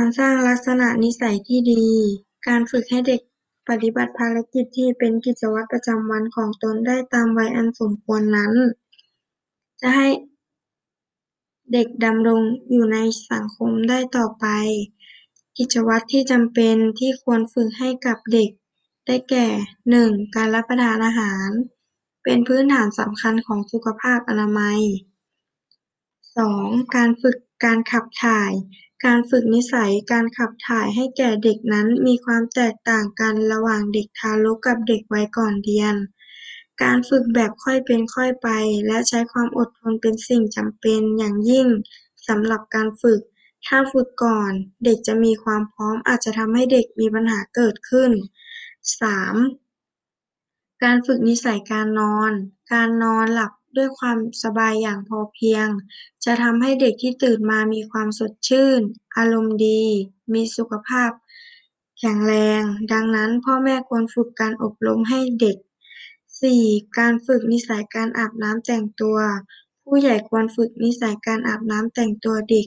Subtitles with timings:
[0.00, 1.84] การสร้างลักษณะนิสัยที่ดี
[2.48, 3.20] การฝึกให้เด็ก
[3.68, 8.52] ปฏิบัติภารกิจที่เป็นกิจวัตรประจำวันของตนได้ตามวัยอันสมควรนั้น
[9.80, 10.08] จะให้
[11.72, 12.40] เด็กดำรง
[12.70, 12.98] อยู่ใน
[13.30, 14.46] สังคมได้ต่อไป
[15.58, 18.50] กิจวัตรที่จำเป็นที่ควรฝึกให้กับเด็ก
[19.06, 19.46] ได้แก่
[19.90, 21.48] หนึ่งการรับประทานอาหาร
[22.24, 24.80] เป็นพื้นฐานสำคัญของสุขภาพอนามัย
[26.36, 28.52] สองการฝึกการขับถ่าย
[29.04, 35.94] การฝึกนิสัยการขับถ่ายให้แก่เด็กนั้นมีความแตกต่างกันระหว่างเด็กทารกกับเด็กวัยก่อนเรียน
[36.82, 38.48] การฝึกแบบค่อยเป็นค่อยไป
[38.86, 41.68] และใช้ความอดทนเป็นสิ่งจำเป็นอย่างยิ่ง
[42.28, 43.20] สำหรับการฝึก
[43.66, 44.52] ถ้าฝึกก่อน
[44.84, 48.10] เด็กจะมีความพร้อมอาจจะทำให้เด็กมีปัญหาเกิดขึ้น
[49.00, 49.34] สาม
[50.82, 52.32] การฝึกนิสัยการนอน
[52.72, 55.68] การนอนหลับ ด้วยความสบายอย่างพอเพียง
[56.24, 58.80] จะทำให้เด็กที่ตื่นมามีความสดชื่น
[59.16, 59.82] อารมณ์ดี
[60.34, 61.10] มีสุขภาพ
[61.98, 65.56] แข็งแรง ดังนั้นพ่อแม่ควรฝึกการอบรมให้เด็ก
[66.42, 66.64] สี่
[66.98, 69.18] การฝึกนิสัยการอาบน้ำแต่งตัว
[69.84, 72.66] ผู้ใหญ่ควรฝึกนิสัยการอาบน้ำแต่งตัวเด็ก